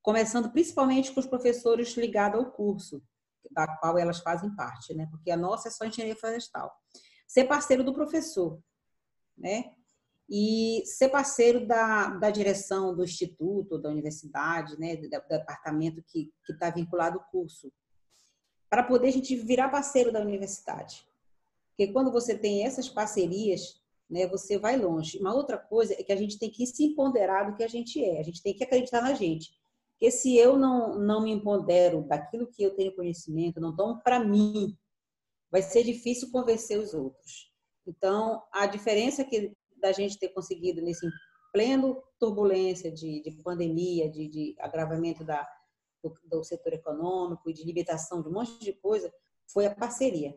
Começando 0.02 0.50
principalmente 0.50 1.12
com 1.12 1.20
os 1.20 1.26
professores 1.26 1.94
ligados 1.96 2.38
ao 2.38 2.50
curso, 2.50 3.02
da 3.50 3.66
qual 3.78 3.98
elas 3.98 4.20
fazem 4.20 4.54
parte, 4.54 4.94
né? 4.94 5.06
Porque 5.10 5.30
a 5.30 5.36
nossa 5.36 5.68
é 5.68 5.70
só 5.70 5.84
engenharia 5.84 6.16
florestal. 6.16 6.72
Ser 7.26 7.44
parceiro 7.44 7.82
do 7.82 7.92
professor, 7.92 8.62
né? 9.36 9.72
E 10.28 10.82
ser 10.86 11.08
parceiro 11.08 11.66
da, 11.66 12.10
da 12.10 12.30
direção 12.30 12.94
do 12.94 13.04
instituto, 13.04 13.78
da 13.78 13.90
universidade, 13.90 14.78
né? 14.78 14.96
Do, 14.96 15.02
do 15.02 15.28
departamento 15.28 16.02
que 16.06 16.30
está 16.48 16.70
vinculado 16.70 17.18
ao 17.18 17.24
curso 17.26 17.72
para 18.70 18.84
poder 18.84 19.08
a 19.08 19.12
gente 19.12 19.34
virar 19.34 19.68
parceiro 19.68 20.12
da 20.12 20.20
universidade. 20.20 21.04
Porque 21.70 21.92
quando 21.92 22.12
você 22.12 22.38
tem 22.38 22.64
essas 22.64 22.88
parcerias, 22.88 23.80
né, 24.10 24.26
você 24.26 24.58
vai 24.58 24.76
longe. 24.76 25.18
Uma 25.18 25.34
outra 25.34 25.56
coisa 25.56 25.94
é 25.94 26.02
que 26.02 26.12
a 26.12 26.16
gente 26.16 26.38
tem 26.38 26.50
que 26.50 26.66
se 26.66 26.84
empoderar 26.84 27.48
do 27.48 27.56
que 27.56 27.62
a 27.62 27.68
gente 27.68 28.04
é, 28.04 28.18
a 28.18 28.22
gente 28.22 28.42
tem 28.42 28.54
que 28.54 28.64
acreditar 28.64 29.00
na 29.00 29.14
gente. 29.14 29.52
Porque 29.92 30.10
se 30.10 30.36
eu 30.36 30.58
não, 30.58 30.98
não 30.98 31.22
me 31.22 31.30
empodero 31.30 32.02
daquilo 32.08 32.46
que 32.46 32.62
eu 32.62 32.74
tenho 32.74 32.96
conhecimento, 32.96 33.60
não 33.60 33.76
tomo 33.76 34.02
para 34.02 34.18
mim, 34.18 34.76
vai 35.50 35.62
ser 35.62 35.84
difícil 35.84 36.30
convencer 36.30 36.78
os 36.78 36.94
outros. 36.94 37.52
Então, 37.86 38.42
a 38.52 38.66
diferença 38.66 39.24
que 39.24 39.52
da 39.76 39.92
gente 39.92 40.18
ter 40.18 40.30
conseguido 40.30 40.82
nesse 40.82 41.06
pleno 41.52 42.02
turbulência 42.18 42.90
de, 42.90 43.22
de 43.22 43.30
pandemia, 43.42 44.10
de, 44.10 44.28
de 44.28 44.56
agravamento 44.58 45.24
da, 45.24 45.46
do, 46.02 46.14
do 46.24 46.44
setor 46.44 46.72
econômico 46.72 47.52
de 47.52 47.64
limitação 47.64 48.22
de 48.22 48.28
um 48.28 48.32
monte 48.32 48.58
de 48.60 48.72
coisa, 48.72 49.12
foi 49.46 49.66
a 49.66 49.74
parceria. 49.74 50.34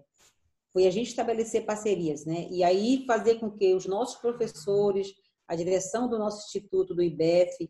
Foi 0.74 0.88
a 0.88 0.92
gente 0.92 1.08
estabelecer 1.08 1.66
parcerias, 1.66 2.26
né? 2.26 2.48
E 2.50 2.64
aí 2.64 3.06
fazer 3.06 3.36
com 3.36 3.52
que 3.52 3.74
os 3.74 3.86
nossos 3.86 4.20
professores, 4.20 5.14
a 5.48 5.56
direção 5.56 6.10
do 6.10 6.18
nosso 6.18 6.48
instituto, 6.48 6.96
do 6.96 7.04
IBEF, 7.04 7.70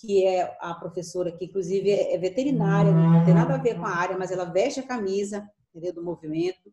que 0.00 0.24
é 0.24 0.56
a 0.60 0.74
professora 0.74 1.32
que, 1.32 1.46
inclusive, 1.46 1.90
é 1.90 2.16
veterinária, 2.18 2.92
né? 2.92 3.02
não 3.02 3.24
tem 3.24 3.34
nada 3.34 3.54
a 3.54 3.58
ver 3.58 3.76
com 3.76 3.84
a 3.84 3.90
área, 3.90 4.16
mas 4.16 4.30
ela 4.30 4.44
veste 4.44 4.80
a 4.80 4.86
camisa 4.86 5.46
entendeu? 5.70 5.94
do 5.94 6.04
movimento, 6.04 6.72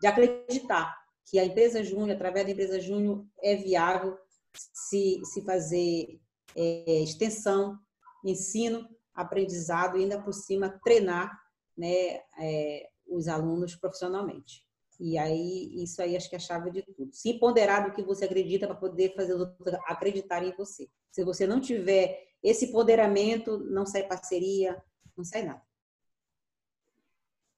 de 0.00 0.06
acreditar 0.06 0.94
que 1.26 1.38
a 1.38 1.44
empresa 1.44 1.82
Júnior, 1.84 2.10
através 2.10 2.44
da 2.44 2.52
empresa 2.52 2.80
Júnior, 2.80 3.24
é 3.40 3.56
viável 3.56 4.18
se, 4.54 5.20
se 5.24 5.42
fazer 5.44 6.20
é, 6.56 7.00
extensão, 7.02 7.78
ensino, 8.24 8.88
aprendizado 9.14 9.96
e 9.96 10.02
ainda 10.02 10.20
por 10.20 10.32
cima 10.32 10.80
treinar 10.84 11.32
né, 11.76 12.20
é, 12.38 12.88
os 13.06 13.28
alunos 13.28 13.74
profissionalmente. 13.76 14.64
E 15.04 15.18
aí, 15.18 15.82
isso 15.82 16.00
aí 16.00 16.16
acho 16.16 16.28
que 16.28 16.36
é 16.36 16.38
a 16.38 16.40
chave 16.40 16.70
de 16.70 16.80
tudo. 16.80 17.12
Se 17.12 17.34
ponderar 17.34 17.84
do 17.84 17.92
que 17.92 18.04
você 18.04 18.24
acredita 18.24 18.68
para 18.68 18.76
poder 18.76 19.12
fazer 19.16 19.34
os 19.34 19.40
outros 19.40 19.74
acreditarem 19.88 20.50
em 20.50 20.56
você. 20.56 20.88
Se 21.10 21.24
você 21.24 21.44
não 21.44 21.60
tiver 21.60 22.28
esse 22.40 22.70
ponderamento, 22.70 23.58
não 23.58 23.84
sai 23.84 24.04
parceria, 24.04 24.80
não 25.16 25.24
sai 25.24 25.42
nada. 25.42 25.60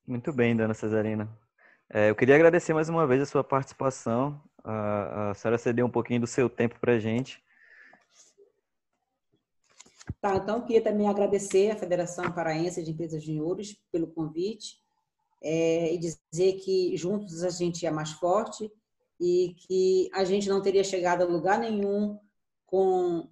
Muito 0.07 0.33
bem, 0.33 0.57
dona 0.57 0.73
Cesarina. 0.73 1.29
É, 1.91 2.09
eu 2.09 2.17
queria 2.17 2.35
agradecer 2.35 2.73
mais 2.73 2.89
uma 2.89 3.07
vez 3.07 3.21
a 3.21 3.27
sua 3.27 3.45
participação. 3.45 4.43
A, 4.65 5.33
a 5.33 5.35
senhora 5.35 5.59
cedeu 5.59 5.85
um 5.85 5.91
pouquinho 5.91 6.23
do 6.23 6.27
seu 6.27 6.49
tempo 6.49 6.81
para 6.81 6.95
a 6.95 6.99
gente. 6.99 7.45
Tá, 10.19 10.37
então, 10.37 10.63
queria 10.63 10.83
também 10.83 11.09
agradecer 11.09 11.71
à 11.71 11.77
Federação 11.77 12.33
Paraense 12.33 12.83
de 12.83 12.91
Empresas 12.91 13.23
Juniores 13.23 13.77
pelo 13.93 14.07
convite 14.07 14.83
é, 15.45 15.93
e 15.93 15.99
dizer 15.99 16.55
que 16.55 16.97
juntos 16.97 17.45
a 17.45 17.51
gente 17.51 17.85
é 17.85 17.91
mais 17.91 18.13
forte 18.13 18.73
e 19.21 19.55
que 19.59 20.09
a 20.15 20.25
gente 20.25 20.49
não 20.49 20.63
teria 20.63 20.83
chegado 20.83 21.23
a 21.23 21.27
lugar 21.27 21.59
nenhum 21.59 22.19
com, 22.65 23.29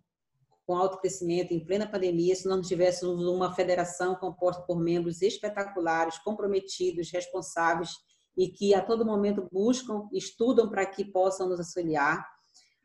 com 0.66 0.76
alto 0.76 0.98
crescimento 0.98 1.52
em 1.52 1.64
plena 1.64 1.88
pandemia 1.88 2.36
se 2.36 2.46
não 2.46 2.60
tivéssemos 2.60 3.24
uma 3.26 3.54
federação 3.54 4.14
composta 4.14 4.62
por 4.62 4.78
membros 4.78 5.22
espetaculares, 5.22 6.18
comprometidos, 6.18 7.10
responsáveis 7.10 7.90
e 8.36 8.48
que 8.48 8.74
a 8.74 8.84
todo 8.84 9.06
momento 9.06 9.48
buscam, 9.50 10.06
estudam 10.12 10.68
para 10.68 10.84
que 10.84 11.06
possam 11.06 11.48
nos 11.48 11.58
auxiliar. 11.58 12.26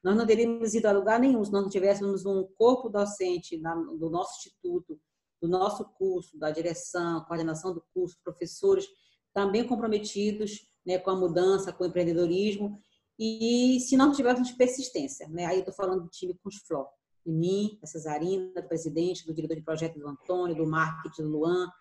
Nós 0.02 0.16
não 0.16 0.26
teríamos 0.26 0.74
ido 0.74 0.88
a 0.88 0.92
lugar 0.94 1.20
nenhum 1.20 1.44
se 1.44 1.52
não 1.52 1.68
tivéssemos 1.68 2.26
um 2.26 2.48
corpo 2.58 2.88
docente 2.88 3.58
do 3.58 4.10
nosso 4.10 4.38
instituto, 4.38 4.98
do 5.42 5.50
nosso 5.50 5.84
curso, 5.98 6.38
da 6.40 6.50
direção, 6.50 7.26
coordenação 7.26 7.74
do 7.74 7.84
curso, 7.94 8.18
professores 8.24 8.88
também 9.38 9.64
comprometidos 9.68 10.68
né, 10.84 10.98
com 10.98 11.12
a 11.12 11.16
mudança, 11.16 11.72
com 11.72 11.84
o 11.84 11.88
empreendedorismo. 11.88 12.82
E 13.20 13.80
se 13.82 13.96
não 13.96 14.12
tivéssemos 14.12 14.52
persistência, 14.54 15.28
né, 15.28 15.46
aí 15.46 15.58
eu 15.58 15.60
estou 15.60 15.76
falando 15.76 16.06
do 16.06 16.10
time 16.10 16.34
com 16.42 16.50
os 16.50 16.56
Fló, 16.56 16.88
de 17.24 17.32
mim, 17.32 17.78
da 17.80 17.86
Cesarina, 17.86 18.60
do 18.60 18.68
presidente, 18.68 19.28
do 19.28 19.36
diretor 19.36 19.56
de 19.56 19.62
projeto 19.62 20.00
do 20.00 20.08
Antônio, 20.08 20.56
do 20.56 20.66
marketing 20.66 21.22
do 21.22 21.30
Luan, 21.30 21.72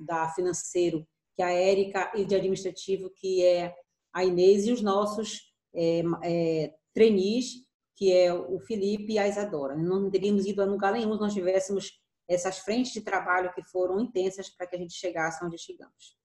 da 0.00 0.28
financeiro, 0.30 1.06
que 1.36 1.42
é 1.42 1.44
a 1.44 1.52
Érica, 1.52 2.12
e 2.16 2.24
de 2.24 2.34
administrativo, 2.34 3.08
que 3.14 3.44
é 3.44 3.72
a 4.12 4.24
Inês, 4.24 4.66
e 4.66 4.72
os 4.72 4.82
nossos 4.82 5.52
é, 5.72 6.02
é, 6.24 6.74
trainees, 6.92 7.64
que 7.94 8.12
é 8.12 8.34
o 8.34 8.58
Felipe 8.58 9.12
e 9.12 9.18
a 9.20 9.28
Isadora. 9.28 9.76
Não 9.76 10.10
teríamos 10.10 10.46
ido 10.46 10.62
a 10.62 10.64
lugar 10.64 10.92
nenhum 10.92 11.14
se 11.14 11.20
nós 11.20 11.32
tivéssemos 11.32 11.92
essas 12.28 12.58
frentes 12.58 12.92
de 12.92 13.02
trabalho 13.02 13.52
que 13.54 13.62
foram 13.62 14.00
intensas 14.00 14.48
para 14.48 14.66
que 14.66 14.74
a 14.74 14.78
gente 14.80 14.94
chegasse 14.94 15.44
onde 15.44 15.56
chegamos. 15.56 16.23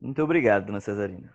Muito 0.00 0.22
obrigado, 0.22 0.66
dona 0.66 0.80
Cesarina. 0.80 1.34